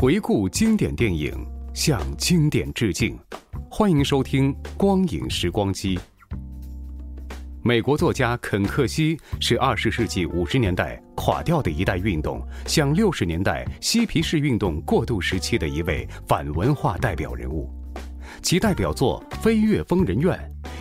[0.00, 1.30] 回顾经典电影，
[1.74, 3.18] 向经典致敬。
[3.70, 5.98] 欢迎收听《光影时光机》。
[7.62, 17.68] 美国作家肯·克西是二十世纪五十年代垮掉的一代运动向六十年代嬉皮士运动过渡时期的一位反文化代表人物。
[18.40, 20.34] 其代表作《飞越疯人院》，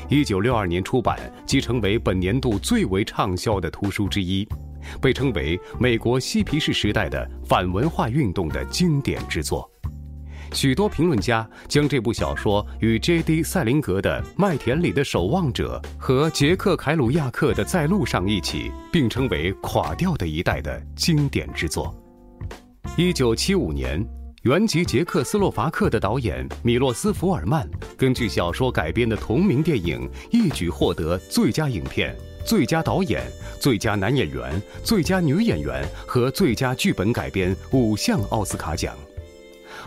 [0.09, 4.47] 一九六二年出版，即成为本年度最为畅销的图书之一。
[5.01, 9.69] 被称为美国嬉皮士时代的反文化运动的经典之作，
[10.51, 13.43] 许多评论家将这部小说与 J.D.
[13.43, 21.93] 塞林格的《麦田里的守望者》和杰克凯鲁亚克的《在路上》一起并称为垮掉的一代的经典之作。
[22.97, 24.03] 一九七五年，
[24.41, 32.15] 原籍捷克斯洛伐克的导演米洛斯福尔曼根据小说改编的同名电影一举获得最佳影片。
[32.49, 33.21] 最佳导演、
[33.59, 38.97] 最佳男演员、最佳女演员和最佳剧本改编五项奥斯卡奖，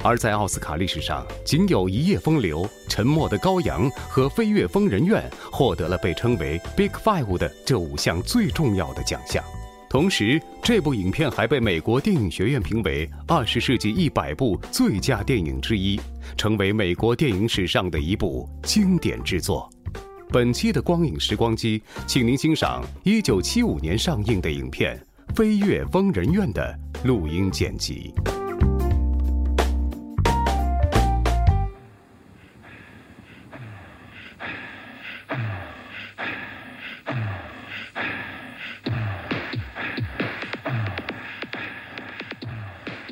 [0.01, 9.43] 而在奥斯卡历史上，仅有《一夜风流》《沉默的羔羊》和《飞越疯人院》获得了被称为 “Big Five” 的这五项最重要的奖项。
[9.91, 16.01] 同时，这部影片还被美国电影学院评为二十世纪一百部最佳电影之一，
[16.37, 19.69] 成为美国电影史上的一部经典之作。
[20.33, 24.99] 本期的光影时光机，请您欣赏一九七五年上映的影片
[25.35, 28.15] 《飞越疯人院》的录音剪辑。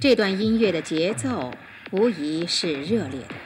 [0.00, 1.52] 这段音乐的节奏
[1.91, 3.40] 无疑是热烈的。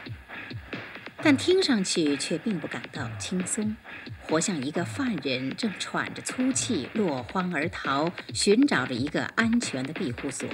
[1.24, 3.74] 但听上去却并不感到轻松，
[4.20, 10.46] 活像一个犯人正喘着粗气落荒而逃，寻找着一个安全的庇护所。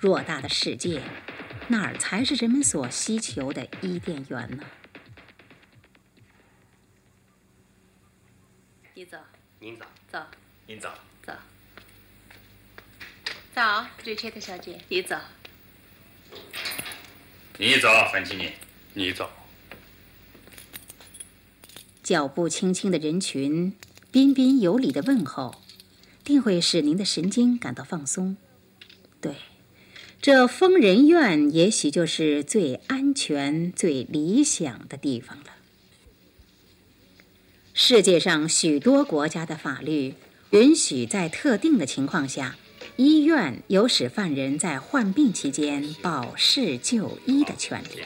[0.00, 1.02] 偌大的世界，
[1.68, 4.64] 哪儿才是人们所希求的伊甸园呢？
[8.94, 9.18] 你走，
[9.58, 10.26] 您走，走，
[10.66, 10.90] 您走，
[11.22, 11.34] 走，
[13.54, 15.18] 早，瑞切特小姐，你走，
[17.58, 18.50] 你走，范奇尼。
[18.94, 19.28] 你走。
[22.02, 23.72] 脚步轻轻的人群，
[24.10, 25.54] 彬彬有礼的问候，
[26.24, 28.36] 定会使您的神经感到放松。
[29.20, 29.36] 对，
[30.20, 35.44] 这疯人院也许就是最安全、最理想的地方了。
[37.72, 40.14] 世界上许多国家的法律
[40.50, 42.56] 允许在特定的情况下，
[42.96, 48.02] 医院有使犯人在患病期间保释就医的权利。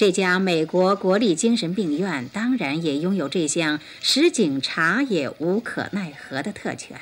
[0.00, 6.98] 这家美国国立精神病院当然也拥有这项使警察也无可奈何的特权，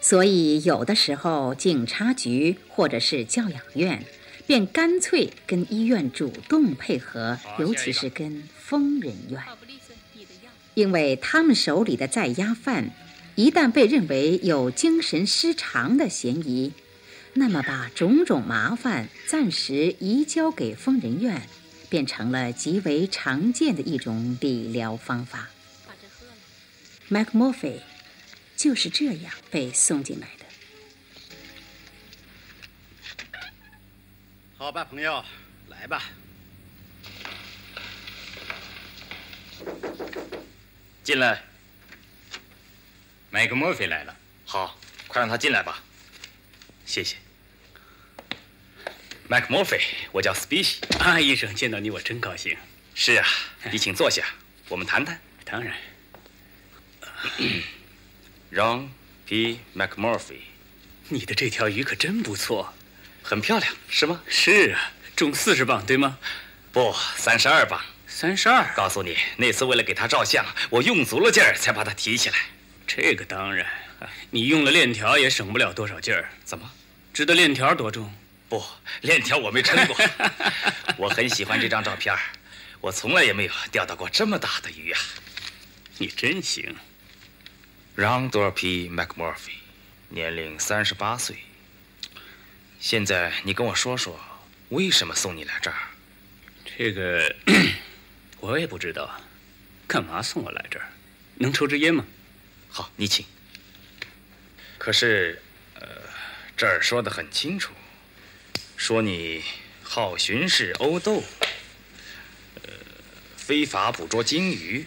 [0.00, 4.04] 所以有的时候警察局或者是教养院
[4.44, 9.40] 便干脆跟医院主动配合，尤其是跟疯人院，
[10.74, 12.90] 因为他们手里的在押犯
[13.36, 16.72] 一旦被认为有精神失常的嫌疑，
[17.34, 21.42] 那么把种种麻烦暂时移交给疯人院。
[21.90, 25.50] 变成了极为常见的一种理疗方法。
[27.08, 27.82] 麦克莫菲
[28.56, 30.44] 就是这样被送进来的。
[34.56, 35.24] 好吧，朋友，
[35.68, 36.04] 来吧。
[41.02, 41.42] 进来。
[43.30, 44.16] 麦克莫菲来了。
[44.44, 44.78] 好，
[45.08, 45.82] 快让他进来吧。
[46.86, 47.16] 谢谢。
[49.30, 49.80] 麦克莫菲，
[50.10, 50.80] 我叫斯皮西。
[50.98, 52.56] 啊，医生，见到你我真高兴。
[52.96, 53.24] 是啊，
[53.70, 54.24] 你请坐下，
[54.68, 55.16] 我们谈谈。
[55.44, 55.72] 当然。
[58.52, 58.88] Ron
[59.26, 59.60] P.
[59.76, 60.40] McMurphy，
[61.10, 62.74] 你的这条鱼可真不错，
[63.22, 64.20] 很漂亮，是吗？
[64.26, 66.18] 是啊，重四十磅，对吗？
[66.72, 67.80] 不，三十二磅。
[68.08, 68.74] 三十二。
[68.74, 72.36] 告诉你，那次为了给他照相，我用足了劲儿才把他提起来。
[72.84, 73.64] 这个当然，
[74.32, 76.28] 你用了链条也省不了多少劲儿。
[76.44, 76.68] 怎么？
[77.14, 78.12] 知道链条多重？
[78.50, 78.60] 不，
[79.02, 79.96] 链条我没撑过。
[80.96, 82.12] 我很喜欢这张照片，
[82.80, 85.00] 我从来也没有钓到过这么大的鱼啊！
[85.98, 86.74] 你真行。
[87.94, 89.52] 让多尔皮·麦克莫菲，
[90.08, 91.36] 年龄三十八岁。
[92.80, 94.18] 现在你跟我说说，
[94.70, 95.76] 为什么送你来这儿？
[96.76, 97.36] 这个
[98.40, 99.20] 我也不知道，
[99.86, 100.88] 干嘛送我来这儿？
[101.36, 102.04] 能抽支烟吗？
[102.68, 103.24] 好，你请。
[104.76, 105.40] 可是，
[105.74, 105.86] 呃，
[106.56, 107.72] 这儿说的很清楚，
[108.80, 109.44] 说你
[109.82, 111.22] 好巡视殴斗，
[112.62, 112.72] 呃，
[113.36, 114.86] 非法捕捉鲸鱼，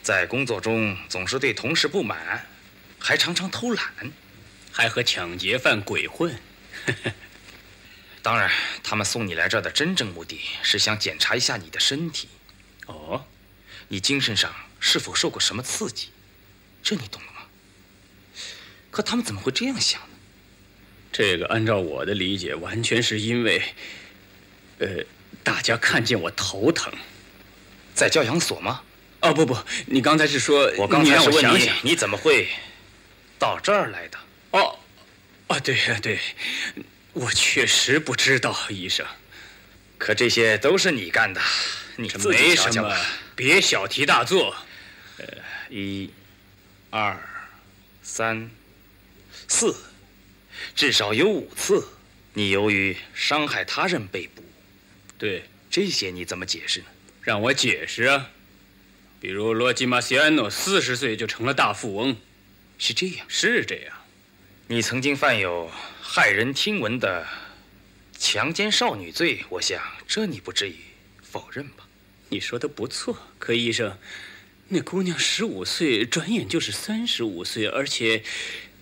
[0.00, 2.46] 在工作中总是对同事不满，
[3.00, 4.12] 还常常偷懒，
[4.70, 6.38] 还和抢劫犯鬼混。
[8.22, 8.48] 当然，
[8.84, 12.28] 他们送你来这儿的真正目的是想检查一下你的身体。
[12.86, 13.26] 哦，
[13.88, 16.10] 你精神上是否受过什么刺激？
[16.80, 17.42] 这你懂了吗？
[18.92, 20.13] 可他们怎么会这样想呢？
[21.14, 23.62] 这个按照我的理解，完全是因为，
[24.78, 24.88] 呃，
[25.44, 26.92] 大家看见我头疼，
[27.94, 28.82] 在教养所吗？
[29.20, 29.56] 哦，不不，
[29.86, 32.48] 你刚才是说，我刚才是问你，你怎么会
[33.38, 34.18] 到这儿来的？
[34.50, 34.76] 哦。
[35.46, 36.18] 啊，对呀，对，
[37.12, 39.06] 我确实不知道，医生。
[39.96, 41.40] 可这些都是你干的，
[41.94, 42.98] 你自己想想吧。
[43.36, 44.56] 别小题大做。
[45.18, 45.26] 呃，
[45.70, 46.10] 一、
[46.90, 47.16] 二、
[48.02, 48.50] 三、
[49.46, 49.76] 四，
[50.74, 51.86] 至少有五次，
[52.32, 54.42] 你由于伤害他人被捕。
[55.16, 56.86] 对，这些你怎么解释呢？
[57.22, 58.30] 让我解释啊。
[59.20, 62.16] 比如罗吉马西安诺四十岁就成了大富翁，
[62.76, 63.96] 是这样，是这样。
[64.66, 65.70] 你曾经犯有
[66.02, 67.26] 骇人听闻的
[68.18, 70.76] 强奸少女罪，我想这你不至于
[71.22, 71.86] 否认吧？
[72.30, 73.96] 你说的不错，柯医生，
[74.68, 78.22] 那姑娘十五岁，转眼就是三十五岁，而且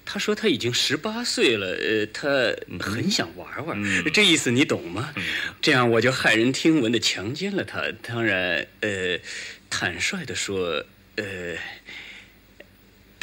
[0.04, 3.82] 她说他已经十八岁了，呃，他很想玩玩，
[4.12, 5.14] 这意思你懂吗？
[5.60, 7.84] 这样我就骇人听闻的强奸了他。
[8.02, 9.19] 当然，呃，
[9.70, 10.84] 坦率的说，
[11.16, 11.56] 呃。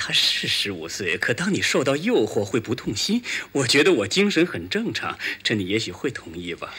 [0.01, 3.21] 他是十五岁，可当你受到诱惑会不痛心。
[3.51, 6.73] 我觉得我精神很正常，这你也许会同意吧？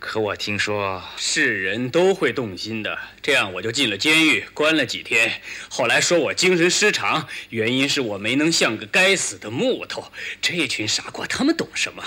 [0.00, 2.98] 可我听说是人都会动心的。
[3.22, 5.40] 这样我就进了监狱，关了几天。
[5.68, 10.10] 后来说我精神失常，原因是我没能像个该死的木头。
[10.42, 12.02] 这群傻瓜，他们懂什么？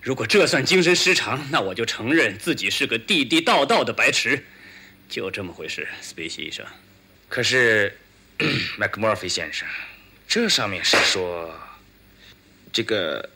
[0.00, 4.44] 如果这算精神失常，那我就承认自己是个地地道道的白痴。
[5.08, 6.66] 就这么回事，斯皮西医生。
[7.28, 7.96] 可是。
[8.76, 9.66] 麦克莫菲先生，
[10.28, 11.52] 这上面是说，
[12.72, 13.28] 这个，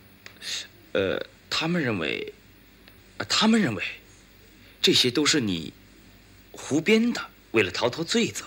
[0.93, 2.33] 呃，他们认为，
[3.25, 3.85] 他们认为，
[4.81, 5.73] 这些都是你
[6.51, 8.45] 胡编的，为了逃脱罪责。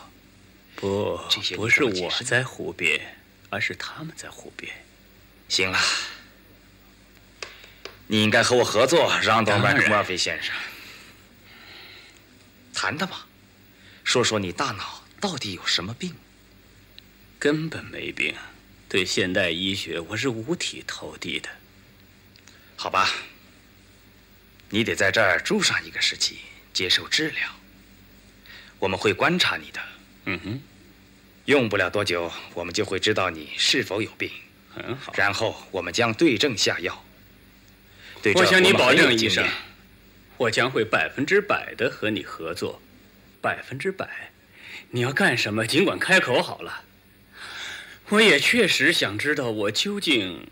[0.75, 3.17] 不，这些不是我在胡编，
[3.49, 4.71] 而是他们在胡编。
[5.47, 5.79] 行了，
[8.07, 10.53] 你应该和我合作，让到麦克莫菲先生，
[12.73, 13.25] 谈谈吧，
[14.03, 16.13] 说说你大脑到底有什么病。
[17.37, 18.35] 根本没病，
[18.89, 21.49] 对现代医学我是五体投地的。
[22.75, 23.09] 好吧，
[24.69, 26.39] 你得在这儿住上一个时期，
[26.73, 27.49] 接受治疗。
[28.79, 29.79] 我们会观察你的。
[30.25, 30.61] 嗯哼，
[31.45, 34.29] 用不了多久，我们就会知道你是否有病。
[34.73, 35.13] 很好。
[35.15, 37.05] 然后我们将对症下药。
[38.21, 39.47] 对我向你保证，医生，
[40.37, 42.81] 我将会百分之百的和你合作，
[43.39, 44.31] 百分之百。
[44.89, 46.83] 你要干什么，尽管开口好了。
[48.09, 50.47] 我也确实想知道我究竟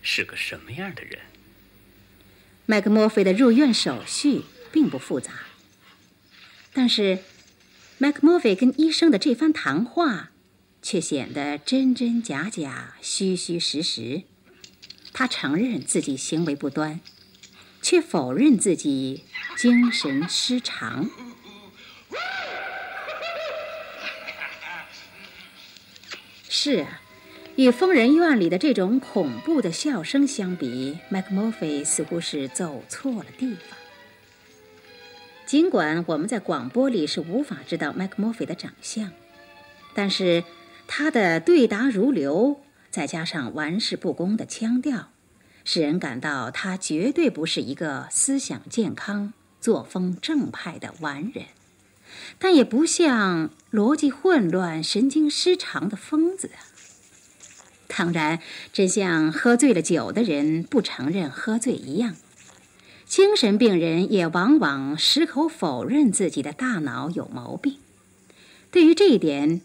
[0.00, 1.18] 是个什么样的人。
[2.68, 4.42] 麦克莫菲的入院手续
[4.72, 5.32] 并不复杂，
[6.72, 7.20] 但是
[7.98, 10.32] 麦克莫菲跟医生的这番谈话
[10.82, 14.24] 却显得真真假假、虚虚实实。
[15.12, 17.00] 他承认自己行为不端，
[17.80, 19.24] 却否认自己
[19.56, 21.08] 精神失常。
[26.48, 27.00] 是啊，
[27.56, 33.78] 与疯人院里的这种恐怖的笑声相比，麦克莫菲似乎是走错了地方。
[35.46, 39.10] 尽管我们在广播里是无法知道麦克莫菲的长相，
[39.94, 40.44] 但是
[40.86, 42.60] 他的对答如流，
[42.90, 45.08] 再加上玩世不恭的腔调，
[45.64, 49.32] 使人感到他绝对不是一个思想健康、
[49.62, 51.46] 作风正派的完人。
[52.38, 56.75] 但也不像逻辑混乱、神经失常的疯子啊。
[57.88, 58.40] 当然，
[58.72, 62.16] 真像喝醉了酒的人不承认喝醉一样。
[63.06, 67.76] 精神病人也往往矢口否认自己的大脑有毛病。
[68.72, 69.60] 对于这一点，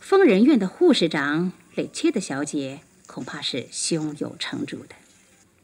[0.00, 4.94] 疯人院的护士长雷切德小姐恐怕是胸有成竹的。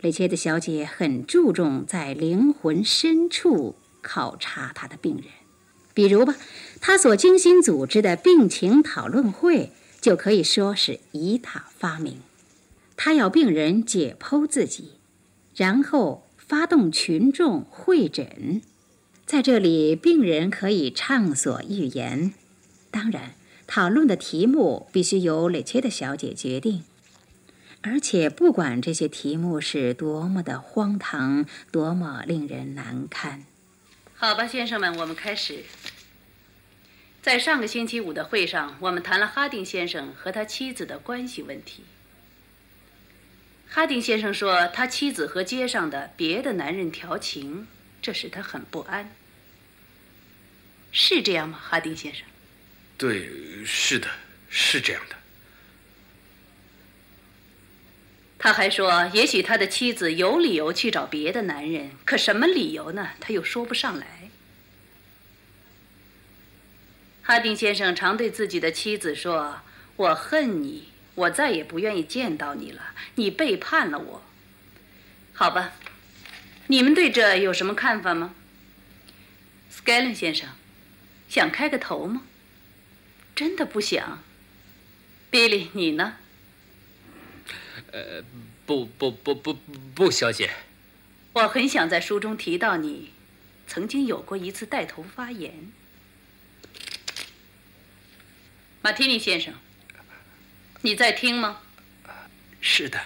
[0.01, 5.25] 雷切德小姐很注重在灵魂深处考察她的病人，
[5.95, 6.35] 比如吧，
[6.83, 9.73] 她所精心组织的病情讨论会
[10.05, 12.19] 就可以说是以她发明。
[12.95, 14.99] 他要病人解剖自己，
[15.57, 18.61] 然后发动群众会诊，
[19.25, 22.35] 在这里，病人可以畅所欲言。
[22.91, 23.33] 当然，
[23.67, 26.85] 讨论的题目必须由雷切的小姐决定，
[27.81, 33.47] 而且不管这些题目是多么的荒唐，多么令人难堪。
[34.15, 35.65] 好吧，先生们，我们开始。
[37.25, 41.83] 在上个星期五的会上，我们谈了哈丁先生和他妻子的关系问题。
[43.67, 47.67] 哈丁先生说，他妻子和街上的别的男人调情，
[48.03, 49.11] 这使他很不安。
[50.93, 52.27] 是这样吗，哈丁先生？
[52.99, 53.27] 对，
[53.65, 54.07] 是的，
[54.51, 55.17] 是这样的。
[58.39, 63.13] 他还说，也许他的妻子有理由去找别的男人，可什么理由呢？
[63.19, 64.29] 他又说不上来。
[67.27, 69.61] 哈丁先生常对自己的妻子说
[69.97, 74.23] ：“我恨你，我再也不愿意见到你了，你背叛了我。”
[75.33, 75.73] 好吧，
[76.67, 78.35] 你们对这有什么看法吗？
[79.71, 80.51] 斯盖伦先生，
[81.27, 82.25] 想开个头吗？
[83.35, 84.23] 真的不想。
[85.31, 86.17] 比利，你呢？
[87.91, 88.23] 呃，
[88.67, 89.55] 不不不不
[89.95, 90.51] 不，小姐。
[91.33, 93.13] 我很想在书中提到你，
[93.67, 95.73] 曾经有过一次带头发言。
[98.85, 99.55] 马提尼先生，
[100.83, 101.63] 你在听吗？
[102.61, 103.01] 是的。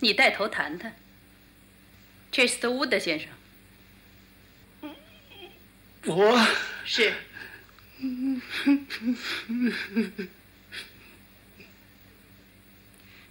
[0.00, 0.94] 你带头谈谈。
[2.30, 3.30] 切斯特伍德先生。
[6.04, 6.46] 我
[6.84, 7.14] 是。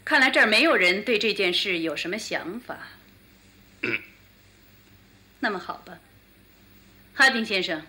[0.04, 2.80] 看来这儿没有人对这件事有什么想法。
[5.40, 6.00] 那么好吧，
[7.14, 7.86] 哈丁先生，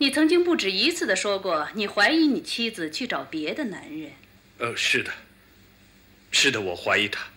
[0.00, 4.12] 你曾经不止一次的说过，你怀疑你妻子去找别的男人。
[4.56, 5.12] 呃，是的，
[6.30, 7.28] 是的，我怀疑他，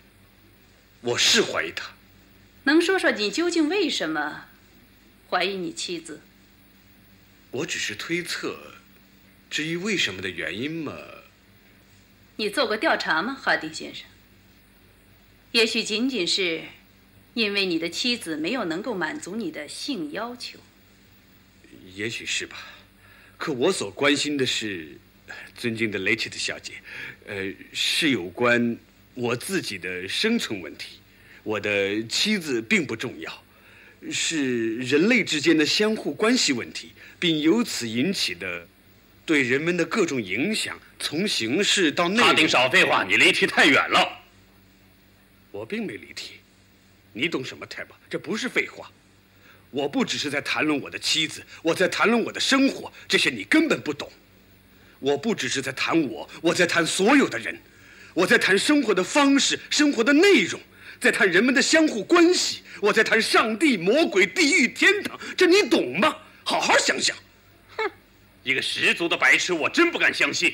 [1.01, 1.91] 我是怀疑他。
[2.63, 4.46] 能说说你究竟为什么
[5.29, 6.22] 怀疑你妻子？
[7.51, 8.58] 我只是推测，
[9.50, 10.96] 至于为什么的原因嘛。
[12.38, 14.08] 你做过调查吗，哈丁先生？
[15.51, 16.62] 也许仅仅是
[17.34, 20.60] 因为你的妻子没有能够满足你的性要求。
[21.94, 22.58] 也许是吧，
[23.38, 24.98] 可我所关心的是，
[25.56, 26.74] 尊敬的雷切特小姐，
[27.25, 28.77] 呃，是有关
[29.13, 31.00] 我自己的生存问题。
[31.44, 33.44] 我的妻子并不重要，
[34.12, 38.68] 是人类之间的相互关系问题，并由此引起的
[39.25, 40.80] 对人们的各种影响。
[41.00, 44.24] 从形式到内容，哈丁，少废话，你离题太远了。
[45.51, 46.36] 我并没离题，
[47.12, 48.00] 你懂什么，泰巴？
[48.10, 48.89] 这不是废话。
[49.74, 54.08] 我不只是在谈论我的妻子，我在谈论我的生活，这些你根本不懂。
[55.00, 57.60] 我不只是在谈我，我在谈所有的人，
[58.13, 60.62] 我在谈生活的方式、生活的内容，
[61.00, 66.18] 在谈人们的相互关系，我在谈上帝、魔鬼、地狱、天堂，这你懂吗？
[66.44, 67.18] 好好想想。
[67.75, 67.89] 哼
[68.44, 70.53] 一个十足的白痴，我真不敢相信！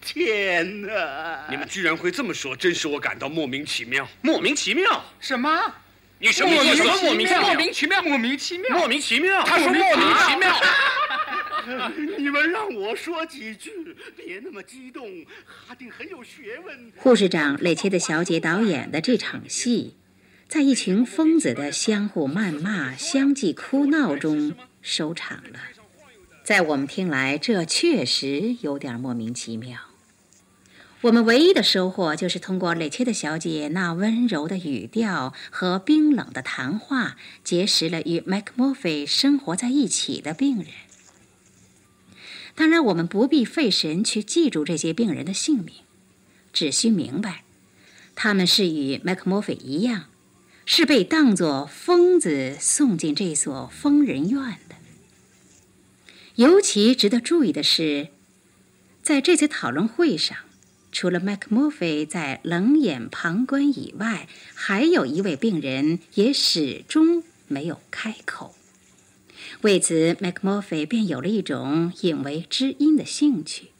[0.00, 1.46] 天哪！
[1.50, 4.08] 你们居然会这么说，真使我感到莫名其妙。
[4.22, 5.04] 莫名其妙？
[5.20, 5.74] 什么？
[6.24, 7.42] 你什么意思莫名其妙？
[7.42, 8.02] 莫名其妙？
[8.02, 8.78] 莫名其妙？
[8.78, 9.44] 莫名其妙？
[9.44, 10.56] 他说莫名其妙。
[12.16, 13.70] 你们让我说几句，
[14.16, 15.06] 别那么激动。
[15.66, 16.92] 哈丁很有学问。
[16.96, 19.96] 护士长雷切的小姐导演的这场戏，
[20.48, 25.60] 在一群疯子的相互谩骂、相继哭闹中收场了。
[26.42, 29.78] 在我们听来，这确实有点莫名其妙。
[31.04, 40.68] 我们唯一的收获就是通过雷切特小姐那温柔的语调和冰冷的谈话，结识了与麦克莫菲生活在一起的病人。
[42.54, 45.74] 当然，我们不必费神去记住这些病人的姓名，
[46.54, 47.44] 只需明白，
[48.14, 50.06] 他们是与麦克莫菲一样，
[50.64, 54.76] 是被当作疯子送进这所疯人院的。
[56.36, 58.08] 尤其值得注意的是，
[59.02, 60.38] 在这次讨论会上，
[60.94, 68.54] 除了麦克莫菲在冷眼旁观以外，还有一位病人也始终没有开口。
[69.62, 73.72] 为此，麦克莫菲便有了一种引为知音的兴趣。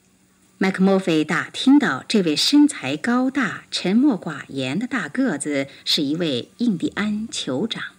[0.58, 7.94] 麦克莫菲打听到这位身材高大、沉默寡言的大个子是一位印第安酋长。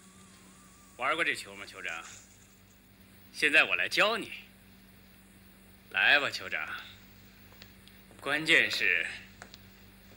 [0.98, 2.04] 玩过这球吗，酋长？
[3.32, 4.30] 现在我来教你。
[5.92, 6.68] 来吧，酋长。
[8.26, 9.06] 关键是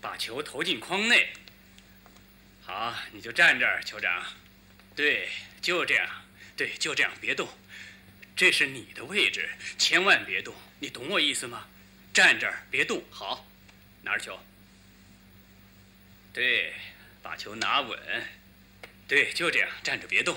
[0.01, 1.29] 把球投进框内。
[2.65, 4.25] 好，你就站这儿，酋长。
[4.97, 5.29] 对，
[5.61, 6.09] 就这样。
[6.57, 7.47] 对，就这样，别动。
[8.35, 10.55] 这是你的位置，千万别动。
[10.79, 11.69] 你懂我意思吗？
[12.15, 13.05] 站这儿，别动。
[13.11, 13.47] 好，
[14.01, 14.41] 拿着球。
[16.33, 16.73] 对，
[17.23, 18.27] 把球拿稳。
[19.07, 20.35] 对，就这样，站着别动。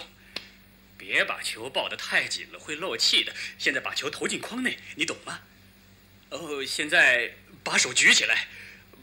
[0.97, 3.33] 别把球抱得太紧了，会漏气的。
[3.57, 5.39] 现在把球投进框内，你懂吗？
[6.31, 8.47] 哦，现在把手举起来，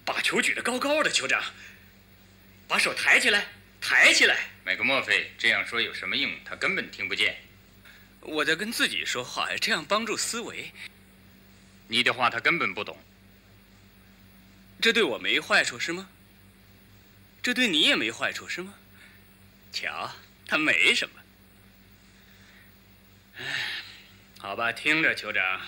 [0.04, 1.42] 把球举得高高的，酋长。
[2.66, 3.46] 把手抬起来，
[3.80, 4.50] 抬起来。
[4.64, 6.30] 麦克莫菲这样说有什么用？
[6.44, 7.36] 他根本听不见。
[8.20, 10.70] 我在跟自己说话，这样帮助思维。
[11.86, 12.98] 你的话他根本不懂。
[14.80, 16.08] 这对我没坏处是吗？
[17.42, 18.74] 这对你也没坏处是吗？
[19.72, 20.12] 瞧，
[20.46, 21.14] 他没什么。
[23.38, 23.44] 唉，
[24.38, 25.60] 好吧，听着，酋长。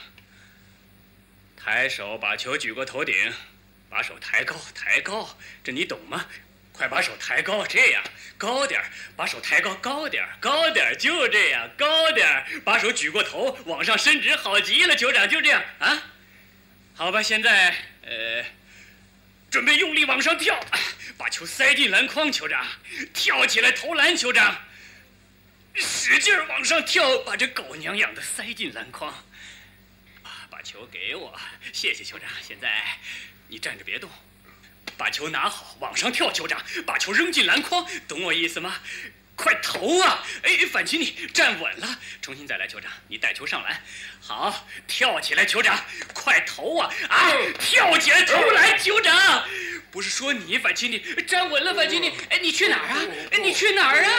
[1.72, 3.32] 抬手把球举过头顶，
[3.88, 6.26] 把手抬高，抬高，这你懂吗？
[6.72, 8.02] 快把手抬高，这样
[8.36, 8.82] 高点
[9.14, 16.02] 把手抬高，高点高点就这样，高点把手举过头，往上伸直，好极了，酋长，就这样啊。
[16.92, 17.72] 好吧，现在
[18.02, 18.44] 呃，
[19.48, 20.58] 准备用力往上跳，
[21.16, 22.66] 把球塞进篮筐，酋长，
[23.14, 24.60] 跳起来投篮，酋长。
[25.76, 29.14] 使劲往上跳，把这狗娘养的塞进篮筐。
[30.60, 31.40] 把球给我，
[31.72, 32.28] 谢谢酋长。
[32.46, 32.84] 现在
[33.48, 34.10] 你站着别动，
[34.98, 38.78] 把球拿好，往上跳，酋长，把球扔进篮筐，懂我意思吗？
[39.40, 40.22] 快投啊！
[40.42, 43.82] 哎，反奇，你站稳了，重新再来，酋长，你带球上篮，
[44.20, 45.82] 好，跳起来，酋长，
[46.12, 46.92] 快投啊！
[47.08, 49.42] 啊，跳起来投篮，酋长。
[49.90, 53.00] 不是说你反奇，你站稳了，反奇，你哎，你去哪儿啊？
[53.42, 54.10] 你去哪儿啊？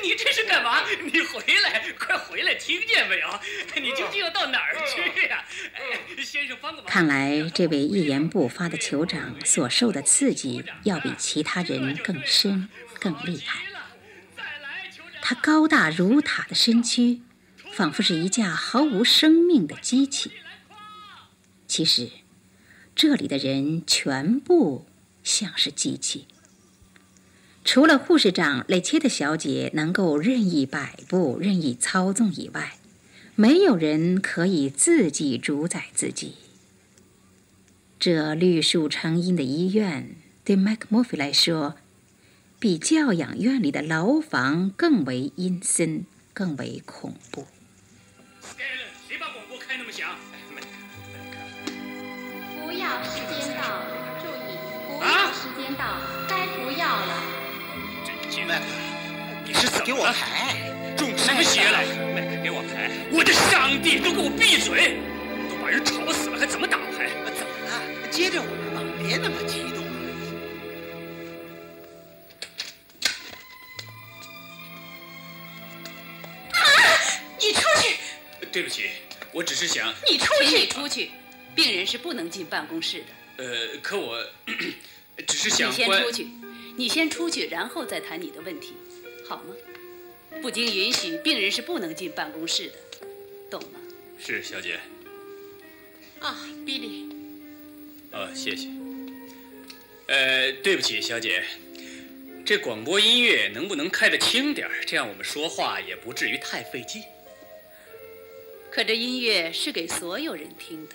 [0.00, 0.84] 你这是干嘛？
[1.02, 3.40] 你回来，快回来，听见没有？
[3.74, 5.44] 你究竟要到哪儿去呀？
[5.74, 6.86] 哎，先生帮个忙。
[6.90, 12.68] 看来这位一言不发的酋长所受的刺激要比其他人更深、
[13.00, 13.67] 更厉害。
[15.28, 17.20] 他高大如塔的身躯，
[17.74, 20.32] 仿佛是一架毫无生命的机器。
[21.66, 22.08] 其实，
[22.96, 24.86] 这里的人全部。
[25.22, 26.26] 像是机器，
[27.62, 32.78] 除了护士长雷切特小姐能够任意摆布、任意操纵以外，
[33.34, 36.36] 没有人可以自己主宰自己。
[38.00, 41.76] 这绿树成荫的医院对麦克莫菲来说，
[42.60, 47.46] 比教养院里的牢房更为阴森、更为恐怖。
[49.06, 50.08] 谁把广播开那么响？
[52.60, 53.84] 不要时间到。
[54.18, 54.58] 注意
[55.00, 55.30] 啊！
[55.32, 57.22] 时间到，该服药了。
[58.48, 58.64] 麦克，
[59.46, 59.84] 你是怎么？
[59.86, 60.96] 给我排！
[60.96, 61.78] 中什么邪了？
[62.12, 62.90] 麦克，给我排！
[63.12, 64.98] 我的上帝，都给我闭嘴！
[65.48, 67.08] 都把人吵死了，还怎么打牌？
[67.38, 68.10] 怎么了？
[68.10, 69.77] 接着玩吧，别那么激动。
[78.58, 78.90] 对不起，
[79.30, 79.94] 我只是想……
[80.10, 80.56] 你出去！
[80.58, 81.10] 你出去！
[81.54, 83.44] 病人是不能进办公室的。
[83.44, 84.20] 呃，可我
[85.28, 85.70] 只是想。
[85.70, 86.26] 你先出去，
[86.76, 88.72] 你先出去，然后再谈你的问题，
[89.28, 89.54] 好吗？
[90.42, 93.06] 不经允许，病人是不能进办公室的，
[93.48, 93.78] 懂吗？
[94.18, 94.80] 是，小姐。
[96.18, 97.08] 啊，比利。
[98.10, 98.66] 哦，谢谢。
[100.08, 101.44] 呃，对不起，小姐，
[102.44, 104.84] 这广播音乐能不能开得轻点儿？
[104.84, 107.00] 这样我们说话也不至于太费劲。
[108.70, 110.94] 可这音乐是给所有人听的。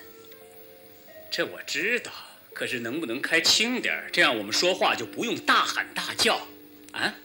[1.31, 2.11] 这我知道。
[2.55, 4.11] 可是能不能开轻点儿？
[4.11, 6.47] 这样我们说话就不用大喊大叫，
[6.91, 7.15] 啊？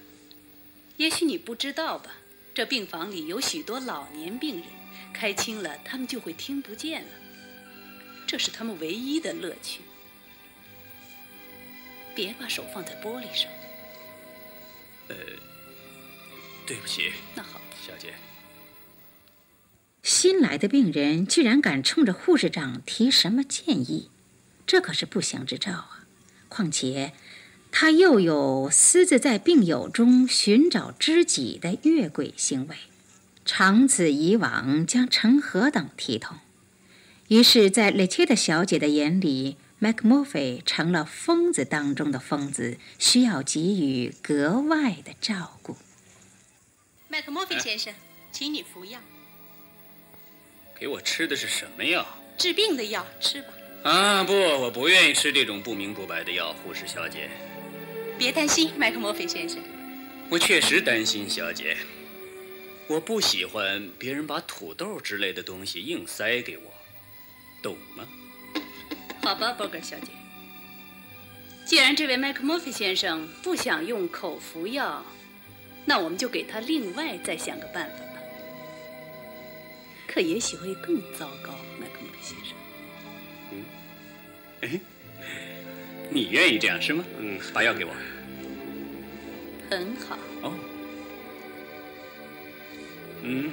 [0.96, 2.16] 也许你不知道吧，
[2.54, 4.64] 这病房里有许多老年病人，
[5.12, 7.08] 开轻了他们就会听不见了，
[8.26, 9.82] 这是他们唯一的乐趣。
[12.14, 13.50] 别把手放在玻璃上。
[15.08, 15.14] 呃，
[16.66, 17.12] 对不起。
[17.34, 18.14] 那好，小姐。
[20.02, 24.11] 新来的病人居然敢冲着护士长提什么建议？
[24.66, 26.04] 这可是不祥之兆啊！
[26.48, 27.12] 况且，
[27.70, 32.76] 他又有私自在病友中寻找知己的越轨行为，
[33.44, 36.38] 长此以往将成何等体统？
[37.28, 45.76] 于是，在雷切特小姐的眼里，麦克莫菲成了疯子当中的疯子，需要给予格外的照顾。
[47.08, 47.92] 麦克莫菲先生，
[48.32, 49.00] 请你服药。
[50.78, 52.06] 给我吃的是什么药？
[52.36, 53.48] 治病的药，吃吧。
[53.82, 57.28] 啊，不，我不愿意吃这种不明不白的药，护士小姐。
[58.16, 59.60] 别担心，麦克莫菲先生。
[60.28, 61.76] 我确实担心，小姐。
[62.86, 66.72] 我不喜欢别人把土豆之类的东西硬塞给我，
[67.62, 68.06] 懂吗？
[69.22, 70.06] 好吧，伯格小姐。
[71.66, 75.04] 既然这位麦克莫菲先生不想用口服药，
[75.84, 78.07] 那我们就给他另外再想个办法吧。
[80.08, 82.56] 可也许会更糟糕，麦克莫菲先生。
[83.52, 83.64] 嗯，
[84.62, 84.80] 哎，
[86.10, 87.04] 你愿意这样是吗？
[87.18, 87.94] 嗯，把药给我。
[89.70, 90.18] 很好。
[90.42, 90.58] 哦。
[93.22, 93.50] 嗯，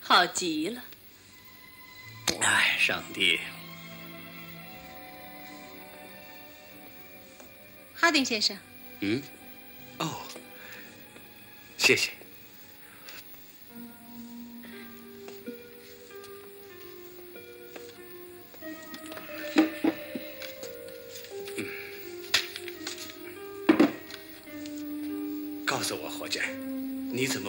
[0.00, 0.82] 好极了。
[2.40, 3.40] 哎，上帝！
[7.94, 8.56] 哈丁先生。
[9.00, 9.20] 嗯。
[9.98, 10.22] 哦。
[11.76, 12.12] 谢谢。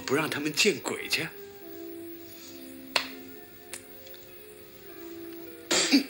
[0.10, 1.28] 不让他们见鬼去？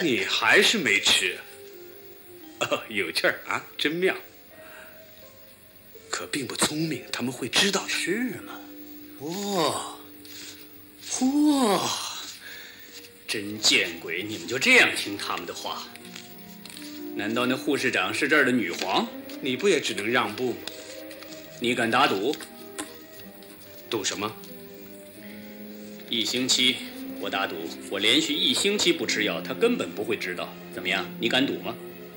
[0.00, 1.36] 你还是没吃？
[2.60, 4.14] 哦，有趣儿啊，真妙。
[6.08, 7.88] 可并不聪明，他们会知道的。
[7.88, 8.60] 是吗？
[9.18, 9.96] 哇，
[11.26, 11.90] 哇，
[13.26, 14.22] 真见鬼！
[14.22, 15.88] 你们就这样听他们的话？
[17.16, 19.08] 难道那护士长是这儿的女皇？
[19.40, 20.58] 你不也只能让步吗？
[21.64, 22.36] 你敢打赌？
[23.88, 24.30] 赌什么？
[26.10, 26.76] 一星期，
[27.18, 27.56] 我打赌，
[27.88, 30.52] 我连续一星期不吃药，他根本不会知道。
[30.74, 31.06] 怎么样？
[31.18, 31.74] 你敢赌吗？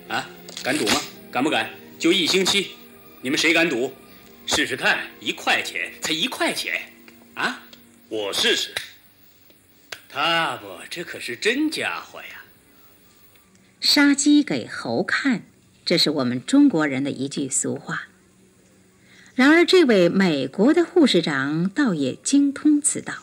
[0.10, 0.30] 啊，
[0.62, 1.02] 敢赌吗？
[1.32, 1.70] 敢不敢？
[1.98, 2.72] 就一星期，
[3.22, 3.94] 你们谁敢赌？
[4.48, 6.82] 试试看，一块钱，才一块钱，
[7.36, 7.64] 啊？
[8.10, 8.76] 我试试。
[10.10, 12.44] 他不，这可是真家伙呀！
[13.80, 15.44] 杀鸡给猴看。
[15.86, 18.10] 这是我们中国人的一句俗话。
[19.38, 23.22] 然而，这位美国的护士长倒也精通此道。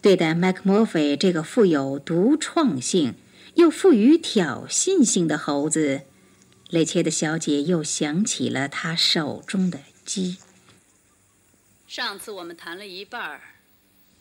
[0.00, 3.14] 对待麦克莫菲这个富有独创性
[3.54, 6.02] 又富于挑衅性的猴子，
[6.68, 10.38] 雷切的小姐又想起了他手中的鸡。
[11.86, 13.40] 上次我们谈了一半儿，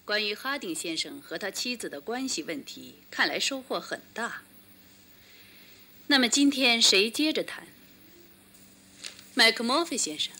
[0.06, 4.44] 关于哈丁先生和他妻子的关系问题，看来收获很大。
[6.06, 7.66] 那么今天谁接着谈？
[9.34, 10.32] 麦克莫菲先生。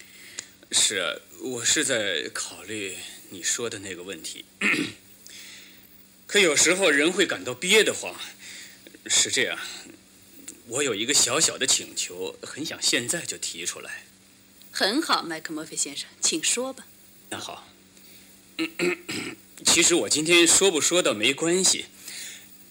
[0.74, 2.96] 是啊，我是在考虑
[3.30, 4.46] 你说的那个问题。
[6.26, 8.16] 可有时候人会感到憋得慌。
[9.08, 9.60] 是这样，
[10.68, 14.04] 我有一个小小的请求，很想现在就提出来。
[14.72, 16.88] 很好，麦克莫菲先生，请说吧。
[17.30, 17.68] 那好，
[19.66, 21.88] 其实我今天说不说倒没关系。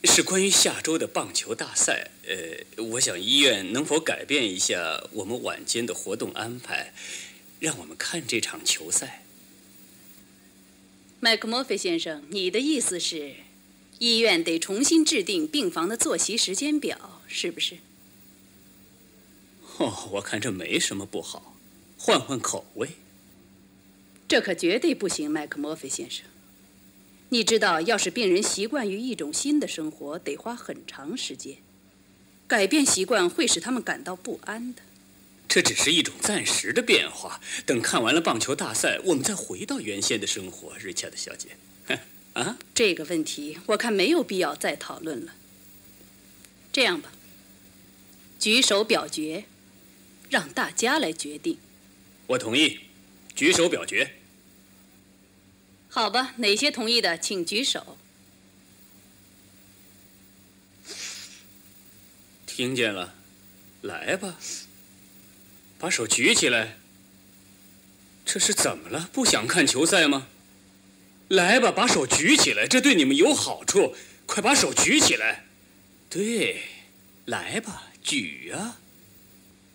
[0.04, 6.94] 是关于下周的棒球大赛，呃，我想医院能否改变一下我们晚间的活动安排，
[7.60, 9.22] 让我们看这场球赛。
[11.20, 13.34] 麦克莫菲先生，你的意思是，
[13.98, 17.76] 医院得重新制定病房的作息时间表，是不是？
[19.76, 21.54] 哦，我看这没什么不好，
[21.98, 22.88] 换换口味。
[24.26, 26.24] 这可绝对不行，麦克莫菲先生。
[27.28, 31.58] 你知道，要是病人习惯于一种新的生活，得花很长时间。
[32.48, 34.82] 改变习惯会使他们感到不安的。
[35.50, 37.40] 这只是一种暂时的变化。
[37.66, 41.48] 等看完了棒球大赛，我们再回到原先的生活，瑞恰的小姐。
[42.34, 45.34] 啊，这个问题我看没有必要再讨论了。
[46.72, 47.10] 这样吧，
[48.38, 49.44] 举手表决，
[50.30, 51.58] 让大家来决定。
[52.28, 52.78] 我同意，
[53.34, 54.12] 举手表决。
[55.88, 57.98] 好吧，哪些同意的，请举手。
[62.46, 63.16] 听见了，
[63.82, 64.38] 来吧，
[65.80, 66.76] 把手举起来。
[68.24, 69.08] 这是怎么了？
[69.12, 70.28] 不想看球赛吗？
[71.26, 73.94] 来吧，把手举起来，这对你们有好处。
[74.26, 75.46] 快把手举起来。
[76.08, 76.62] 对，
[77.24, 78.78] 来吧，举啊。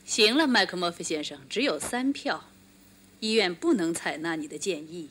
[0.06, 2.50] 行了，麦克莫菲先生，只有三票，
[3.20, 5.10] 医院不能采纳你的建议。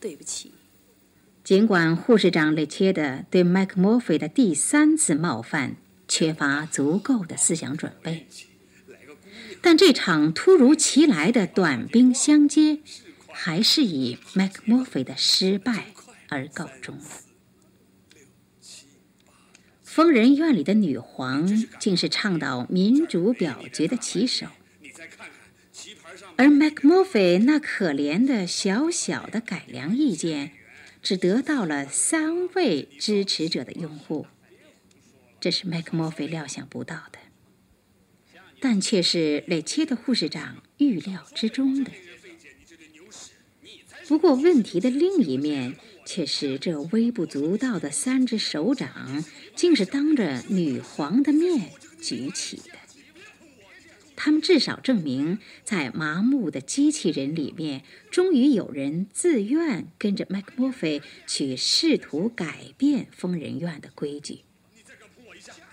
[0.00, 0.52] 对不起。
[1.44, 8.26] 尽管护士长雷切的对麦克莫菲的第三次冒犯缺乏足够的思想准备，
[9.60, 12.78] 但这场突如其来的短兵相接，
[13.28, 15.86] 还是以麦克莫菲的失败
[16.28, 17.04] 而告终了。
[19.82, 24.46] 疯人院里的女皇竟是倡导民主表决的旗手。
[26.36, 30.52] 而 McMurphy 那可怜的小小的改良意见，
[31.02, 34.26] 只得到了三位支持者的拥护，
[35.40, 37.18] 这是 McMurphy 料想不到的，
[38.60, 41.90] 但却是雷切的护士长预料之中的。
[44.06, 49.22] 不过，问题的另一面却是，这微不足道的三只手掌，
[49.54, 52.78] 竟是当着女皇的面举起的。
[54.16, 64.40] 他们至少证明，在麻木的机器人里面，终于有人自愿跟着麦克莫菲去试图改变疯人院的规矩。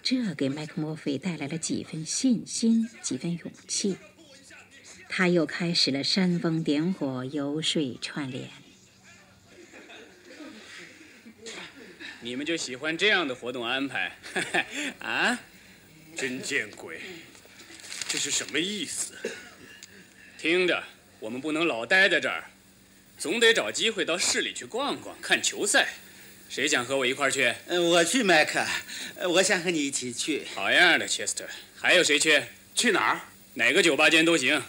[0.07, 3.97] 这给麦克莫菲带来了几分信心，几分勇气。
[5.09, 8.47] 他又开始了煽风点火、游说串联。
[12.21, 14.15] 你们就喜欢这样的活动安排？
[15.01, 15.39] 啊，
[16.15, 17.01] 真见鬼！
[18.07, 19.15] 这是什么意思？
[20.37, 20.83] 听着，
[21.19, 22.51] 我们不能老待在这儿，
[23.17, 25.95] 总得找机会到市里去逛逛，看球赛。
[26.49, 27.53] 谁想和我一块儿去？
[27.69, 28.65] 我去，麦克。
[29.29, 30.47] 我想和你一起去。
[30.55, 31.45] 好样的，切斯特。
[31.75, 32.43] 还有谁去？
[32.73, 33.21] 去哪儿？
[33.55, 34.63] 哪个酒吧间都行。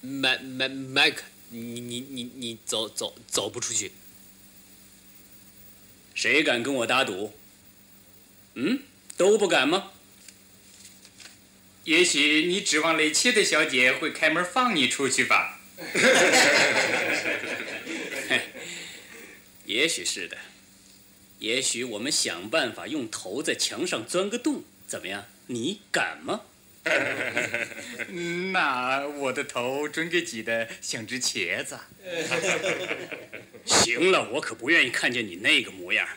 [0.00, 3.92] 麦麦麦克，你你你你走走走不出去。
[6.14, 7.34] 谁敢跟我打赌？
[8.54, 8.82] 嗯，
[9.16, 9.92] 都不敢吗？
[11.84, 15.58] 也许你指望雷切的小姐会开门放你出去吧？
[19.66, 20.36] 也许是的。
[21.42, 25.24] 也许我们想办法用头在墙上钻个洞，怎么样？
[25.48, 26.42] 你敢吗？
[28.52, 31.76] 那我的头准给挤得像只茄子。
[33.66, 36.08] 行了，我可不愿意看见你那个模样。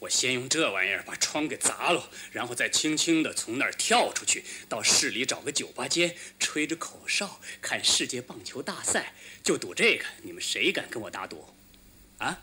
[0.00, 9.12] 我先用这玩意儿把窗给砸了，然后再轻轻地从那儿跳出去，到市里找个酒吧间，吹着口哨看世界棒球大赛。
[9.44, 11.46] 就赌这个，你们谁敢跟我打赌？
[12.18, 12.42] 啊？